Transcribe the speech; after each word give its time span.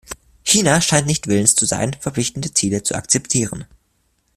China 0.43 0.81
scheint 0.81 1.05
nicht 1.05 1.27
willens 1.27 1.53
zu 1.53 1.67
sein, 1.67 1.93
verpflichtende 1.93 2.51
Ziele 2.51 2.81
zu 2.81 2.95
akzeptieren. 2.95 3.67